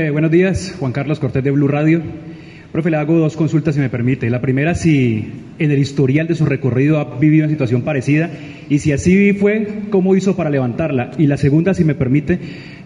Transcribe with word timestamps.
Eh, 0.00 0.08
buenos 0.08 0.30
días, 0.30 0.74
Juan 0.80 0.92
Carlos 0.92 1.20
Cortés 1.20 1.44
de 1.44 1.50
Blue 1.50 1.68
Radio. 1.68 2.00
Profe, 2.72 2.88
le 2.88 2.96
hago 2.96 3.18
dos 3.18 3.36
consultas 3.36 3.74
si 3.74 3.82
me 3.82 3.90
permite. 3.90 4.30
La 4.30 4.40
primera, 4.40 4.74
si 4.74 5.30
en 5.58 5.70
el 5.70 5.78
historial 5.78 6.26
de 6.26 6.34
su 6.34 6.46
recorrido 6.46 6.98
ha 6.98 7.18
vivido 7.18 7.44
una 7.44 7.52
situación 7.52 7.82
parecida 7.82 8.30
y 8.70 8.78
si 8.78 8.92
así 8.92 9.34
fue, 9.34 9.68
¿cómo 9.90 10.16
hizo 10.16 10.36
para 10.36 10.48
levantarla? 10.48 11.10
Y 11.18 11.26
la 11.26 11.36
segunda, 11.36 11.74
si 11.74 11.84
me 11.84 11.94
permite, 11.94 12.38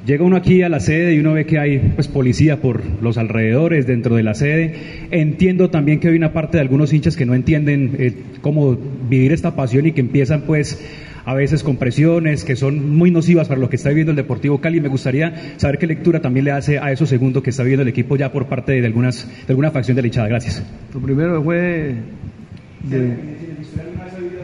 llega 0.04 0.24
uno 0.24 0.34
aquí 0.34 0.62
a 0.62 0.68
la 0.68 0.80
sede 0.80 1.14
y 1.14 1.20
uno 1.20 1.34
ve 1.34 1.46
que 1.46 1.60
hay 1.60 1.78
pues 1.94 2.08
policía 2.08 2.60
por 2.60 2.82
los 3.00 3.16
alrededores, 3.16 3.86
dentro 3.86 4.16
de 4.16 4.24
la 4.24 4.34
sede. 4.34 4.74
Entiendo 5.12 5.70
también 5.70 6.00
que 6.00 6.08
hay 6.08 6.16
una 6.16 6.32
parte 6.32 6.56
de 6.56 6.62
algunos 6.62 6.92
hinchas 6.92 7.16
que 7.16 7.26
no 7.26 7.34
entienden 7.34 7.94
eh, 7.96 8.12
cómo 8.40 8.76
vivir 9.08 9.30
esta 9.30 9.54
pasión 9.54 9.86
y 9.86 9.92
que 9.92 10.00
empiezan 10.00 10.42
pues 10.48 10.84
a 11.24 11.34
veces 11.34 11.62
con 11.62 11.76
presiones 11.76 12.44
que 12.44 12.56
son 12.56 12.96
muy 12.96 13.10
nocivas 13.10 13.48
para 13.48 13.60
lo 13.60 13.70
que 13.70 13.76
está 13.76 13.88
viviendo 13.88 14.10
el 14.10 14.16
Deportivo 14.16 14.60
Cali. 14.60 14.80
Me 14.80 14.88
gustaría 14.88 15.54
saber 15.56 15.78
qué 15.78 15.86
lectura 15.86 16.20
también 16.20 16.44
le 16.44 16.52
hace 16.52 16.78
a 16.78 16.92
esos 16.92 17.08
segundos 17.08 17.42
que 17.42 17.50
está 17.50 17.62
viviendo 17.62 17.82
el 17.82 17.88
equipo 17.88 18.16
ya 18.16 18.30
por 18.30 18.46
parte 18.46 18.72
de, 18.72 18.86
algunas, 18.86 19.26
de 19.46 19.52
alguna 19.52 19.70
facción 19.70 19.96
de 19.96 20.02
la 20.02 20.08
hinchada. 20.08 20.28
Gracias. 20.28 20.62
Lo 20.92 21.00
primero 21.00 21.42
fue 21.42 21.94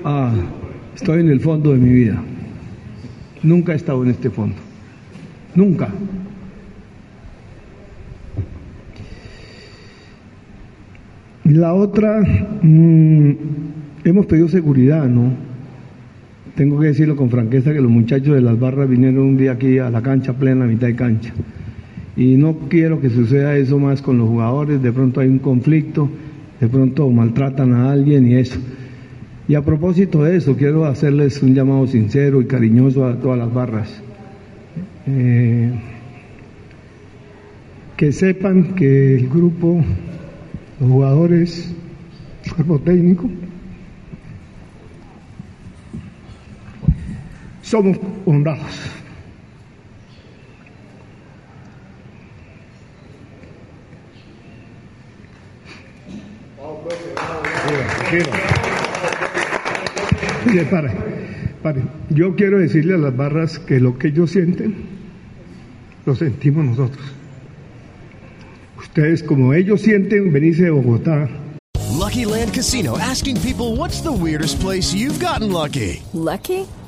Ah, 0.05 0.33
estoy 0.95 1.21
en 1.21 1.29
el 1.29 1.41
fondo 1.41 1.73
de 1.73 1.79
mi 1.79 1.91
vida. 1.91 2.23
Nunca 3.43 3.73
he 3.73 3.77
estado 3.77 4.03
en 4.03 4.11
este 4.11 4.31
fondo. 4.31 4.57
Nunca. 5.55 5.89
La 11.45 11.75
otra, 11.75 12.23
mm, 12.63 13.31
hemos 14.05 14.27
pedido 14.27 14.49
seguridad, 14.49 15.05
¿no? 15.07 15.50
Tengo 16.61 16.79
que 16.79 16.89
decirlo 16.89 17.17
con 17.17 17.31
franqueza 17.31 17.73
que 17.73 17.81
los 17.81 17.91
muchachos 17.91 18.35
de 18.35 18.43
las 18.43 18.61
barras 18.61 18.87
vinieron 18.87 19.21
un 19.21 19.39
día 19.39 19.53
aquí 19.53 19.79
a 19.79 19.89
la 19.89 20.03
cancha 20.03 20.35
plena, 20.35 20.67
a 20.67 20.69
mitad 20.69 20.89
de 20.89 20.95
cancha. 20.95 21.33
Y 22.19 22.37
no 22.37 22.55
quiero 22.69 23.01
que 23.01 23.09
suceda 23.09 23.57
eso 23.57 23.79
más 23.79 24.03
con 24.03 24.19
los 24.19 24.29
jugadores, 24.29 24.83
de 24.83 24.93
pronto 24.93 25.21
hay 25.21 25.29
un 25.29 25.39
conflicto, 25.39 26.11
de 26.61 26.69
pronto 26.69 27.09
maltratan 27.09 27.73
a 27.73 27.91
alguien 27.91 28.29
y 28.29 28.35
eso. 28.35 28.61
Y 29.49 29.55
a 29.55 29.63
propósito 29.65 30.23
de 30.23 30.37
eso, 30.37 30.55
quiero 30.55 30.85
hacerles 30.85 31.43
un 31.43 31.55
llamado 31.55 31.87
sincero 31.87 32.43
y 32.43 32.45
cariñoso 32.45 33.07
a 33.07 33.19
todas 33.19 33.39
las 33.39 33.55
barras. 33.55 34.03
Eh, 35.07 35.71
que 37.97 38.13
sepan 38.13 38.75
que 38.75 39.17
el 39.17 39.31
grupo, 39.31 39.83
los 40.79 40.91
jugadores, 40.91 41.75
el 42.45 42.53
cuerpo 42.53 42.81
técnico, 42.81 43.31
somos 47.71 47.97
honrados. 48.27 48.67
pare, 60.69 60.91
pare. 61.63 61.83
Yo 62.11 62.35
quiero 62.35 62.59
decirle 62.59 62.95
a 62.95 62.99
las 62.99 63.17
barras 63.17 63.61
que 63.61 63.79
lo 63.79 63.97
que 63.99 64.09
ellos 64.09 64.33
sienten, 64.33 64.75
lo 66.07 66.17
sentimos 66.17 66.65
nosotros. 66.65 67.05
Ustedes, 68.79 69.23
como 69.23 69.55
ellos 69.55 69.83
sienten 69.83 70.33
venirse 70.33 70.65
de 70.65 70.71
Bogotá, 70.71 71.29
Lucky 71.97 72.25
Land 72.25 72.53
Casino 72.53 72.99
asking 72.99 73.37
people 73.41 73.77
what's 73.77 74.01
the 74.01 74.11
weirdest 74.11 74.59
place 74.59 74.93
you've 74.93 75.21
gotten 75.21 75.53
lucky? 75.53 76.03
Lucky? 76.13 76.67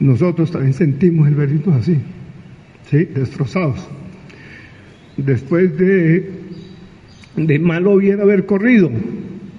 Nosotros 0.00 0.50
también 0.50 0.74
sentimos 0.74 1.26
el 1.28 1.34
verito 1.34 1.72
así, 1.72 1.98
¿sí? 2.90 3.04
Destrozados. 3.04 3.88
Después 5.16 5.76
de, 5.76 6.30
de 7.36 7.58
malo 7.58 7.96
bien 7.96 8.20
haber 8.20 8.46
corrido 8.46 8.90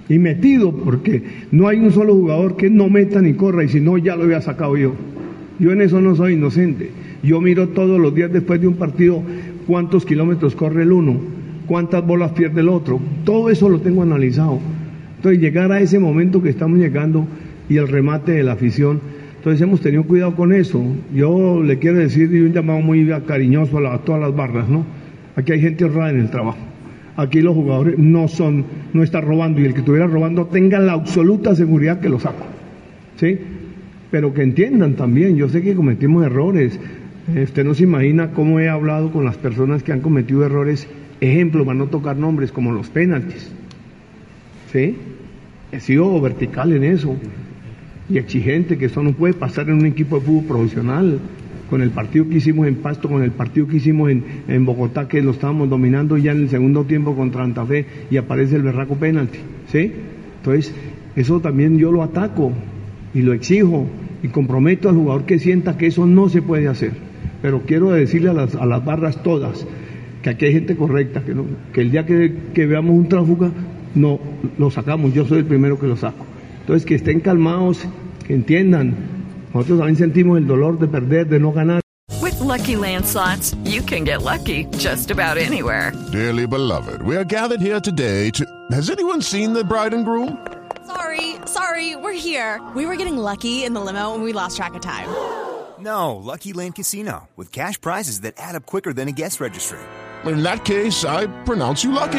y 0.08 0.18
metido, 0.18 0.72
porque 0.72 1.22
no 1.52 1.68
hay 1.68 1.78
un 1.78 1.92
solo 1.92 2.14
jugador 2.14 2.56
que 2.56 2.70
no 2.70 2.88
meta 2.88 3.20
ni 3.20 3.34
corra, 3.34 3.64
y 3.64 3.68
si 3.68 3.80
no, 3.80 3.98
ya 3.98 4.16
lo 4.16 4.24
había 4.24 4.40
sacado 4.40 4.76
yo. 4.76 4.94
Yo 5.58 5.72
en 5.72 5.82
eso 5.82 6.00
no 6.00 6.16
soy 6.16 6.32
inocente. 6.32 6.90
Yo 7.22 7.40
miro 7.40 7.68
todos 7.68 8.00
los 8.00 8.14
días 8.14 8.32
después 8.32 8.60
de 8.60 8.66
un 8.66 8.74
partido 8.74 9.22
cuántos 9.66 10.06
kilómetros 10.06 10.56
corre 10.56 10.82
el 10.82 10.92
uno, 10.92 11.20
cuántas 11.66 12.04
bolas 12.04 12.32
pierde 12.32 12.62
el 12.62 12.70
otro. 12.70 12.98
Todo 13.24 13.50
eso 13.50 13.68
lo 13.68 13.80
tengo 13.80 14.02
analizado. 14.02 14.58
Entonces, 15.16 15.40
llegar 15.40 15.70
a 15.70 15.80
ese 15.80 15.98
momento 15.98 16.42
que 16.42 16.48
estamos 16.48 16.78
llegando 16.78 17.26
y 17.68 17.76
el 17.76 17.88
remate 17.88 18.32
de 18.32 18.42
la 18.42 18.52
afición, 18.52 19.00
entonces 19.40 19.62
hemos 19.62 19.80
tenido 19.80 20.02
cuidado 20.02 20.36
con 20.36 20.52
eso. 20.52 20.84
Yo 21.14 21.62
le 21.62 21.78
quiero 21.78 21.96
decir 21.96 22.30
y 22.30 22.40
un 22.40 22.52
llamado 22.52 22.80
muy 22.80 23.10
cariñoso 23.26 23.78
a, 23.78 23.96
todas 24.04 24.20
las 24.20 24.36
barras, 24.36 24.68
¿no? 24.68 24.84
Aquí 25.34 25.52
hay 25.52 25.62
gente 25.62 25.86
honrada 25.86 26.10
en 26.10 26.20
el 26.20 26.28
trabajo. 26.28 26.58
Aquí 27.16 27.40
los 27.40 27.54
jugadores 27.54 27.98
no 27.98 28.28
son, 28.28 28.66
no 28.92 29.02
están 29.02 29.24
robando 29.24 29.62
y 29.62 29.64
el 29.64 29.72
que 29.72 29.78
estuviera 29.78 30.06
robando 30.06 30.44
tenga 30.48 30.78
la 30.78 30.92
absoluta 30.92 31.54
seguridad 31.54 32.00
que 32.00 32.10
lo 32.10 32.20
saco. 32.20 32.44
¿Sí? 33.16 33.38
Pero 34.10 34.34
que 34.34 34.42
entiendan 34.42 34.92
también, 34.92 35.36
yo 35.36 35.48
sé 35.48 35.62
que 35.62 35.74
cometimos 35.74 36.22
errores. 36.22 36.78
Usted 37.42 37.64
no 37.64 37.72
se 37.72 37.84
imagina 37.84 38.32
cómo 38.32 38.60
he 38.60 38.68
hablado 38.68 39.10
con 39.10 39.24
las 39.24 39.38
personas 39.38 39.82
que 39.82 39.92
han 39.92 40.00
cometido 40.00 40.44
errores, 40.44 40.86
ejemplo, 41.22 41.64
para 41.64 41.78
no 41.78 41.86
tocar 41.86 42.14
nombres, 42.14 42.52
como 42.52 42.72
los 42.72 42.90
penaltis. 42.90 43.50
¿Sí? 44.70 44.96
He 45.72 45.80
sido 45.80 46.20
vertical 46.20 46.74
en 46.74 46.84
eso 46.84 47.16
y 48.10 48.18
exigente, 48.18 48.76
que 48.76 48.86
eso 48.86 49.02
no 49.02 49.12
puede 49.12 49.34
pasar 49.34 49.68
en 49.68 49.74
un 49.74 49.86
equipo 49.86 50.16
de 50.16 50.26
fútbol 50.26 50.44
profesional. 50.44 51.18
Con 51.68 51.82
el 51.82 51.90
partido 51.90 52.28
que 52.28 52.38
hicimos 52.38 52.66
en 52.66 52.76
Pasto, 52.76 53.08
con 53.08 53.22
el 53.22 53.30
partido 53.30 53.68
que 53.68 53.76
hicimos 53.76 54.10
en, 54.10 54.24
en 54.48 54.66
Bogotá, 54.66 55.06
que 55.06 55.22
lo 55.22 55.30
estábamos 55.30 55.70
dominando 55.70 56.16
ya 56.16 56.32
en 56.32 56.38
el 56.38 56.48
segundo 56.48 56.84
tiempo 56.84 57.14
contra 57.14 57.42
Santa 57.42 57.64
Fe 57.64 57.86
y 58.10 58.16
aparece 58.16 58.56
el 58.56 58.62
berraco 58.62 58.96
penalti. 58.96 59.38
¿Sí? 59.68 59.92
Entonces, 60.38 60.74
eso 61.14 61.38
también 61.40 61.78
yo 61.78 61.92
lo 61.92 62.02
ataco 62.02 62.52
y 63.14 63.22
lo 63.22 63.32
exijo 63.34 63.86
y 64.22 64.28
comprometo 64.28 64.88
al 64.88 64.96
jugador 64.96 65.26
que 65.26 65.38
sienta 65.38 65.78
que 65.78 65.86
eso 65.86 66.06
no 66.06 66.28
se 66.28 66.42
puede 66.42 66.66
hacer. 66.66 66.90
Pero 67.40 67.62
quiero 67.62 67.90
decirle 67.90 68.30
a 68.30 68.34
las, 68.34 68.56
a 68.56 68.66
las 68.66 68.84
barras 68.84 69.22
todas 69.22 69.64
que 70.22 70.30
aquí 70.30 70.46
hay 70.46 70.52
gente 70.52 70.76
correcta, 70.76 71.22
que, 71.22 71.34
no, 71.34 71.44
que 71.72 71.80
el 71.82 71.90
día 71.92 72.04
que, 72.04 72.34
que 72.52 72.66
veamos 72.66 72.96
un 72.96 73.08
tráfuga 73.08 73.50
no 73.94 74.18
lo 74.58 74.70
sacamos, 74.70 75.14
yo 75.14 75.24
soy 75.24 75.38
el 75.38 75.44
primero 75.46 75.78
que 75.78 75.86
lo 75.86 75.96
saco. 75.96 76.26
Entonces, 76.60 76.84
que 76.84 76.94
estén 76.96 77.20
calmados, 77.20 77.78
que 78.26 78.34
entiendan. 78.34 78.94
Nosotros 79.52 79.78
también 79.78 79.96
sentimos 79.96 80.38
el 80.38 80.46
dolor 80.46 80.78
de 80.78 80.86
perder, 80.86 81.26
de 81.28 81.40
no 81.40 81.52
ganar. 81.52 81.80
With 82.22 82.38
lucky 82.40 82.76
landslots, 82.76 83.56
you 83.64 83.82
can 83.82 84.04
get 84.04 84.22
lucky 84.22 84.66
just 84.78 85.10
about 85.10 85.36
anywhere. 85.36 85.92
Dearly 86.12 86.46
beloved, 86.46 87.02
we 87.02 87.16
are 87.16 87.24
gathered 87.24 87.60
here 87.60 87.80
today 87.80 88.30
to. 88.30 88.44
Has 88.72 88.90
anyone 88.90 89.22
seen 89.22 89.52
the 89.52 89.64
bride 89.64 89.94
and 89.94 90.04
groom? 90.04 90.36
Sorry, 90.86 91.36
sorry, 91.46 91.96
we're 91.96 92.12
here. 92.12 92.60
We 92.74 92.84
were 92.86 92.96
getting 92.96 93.16
lucky 93.16 93.64
in 93.64 93.74
the 93.74 93.80
limo 93.80 94.14
and 94.14 94.22
we 94.22 94.32
lost 94.32 94.56
track 94.56 94.74
of 94.74 94.80
time. 94.80 95.08
No, 95.80 96.16
Lucky 96.16 96.52
Land 96.52 96.74
Casino, 96.74 97.28
with 97.36 97.52
cash 97.52 97.80
prizes 97.80 98.20
that 98.20 98.34
add 98.36 98.54
up 98.54 98.66
quicker 98.66 98.92
than 98.92 99.08
a 99.08 99.12
guest 99.12 99.40
registry. 99.40 99.78
In 100.26 100.42
that 100.42 100.64
case, 100.64 101.04
I 101.04 101.26
pronounce 101.44 101.82
you 101.82 101.92
lucky. 101.92 102.18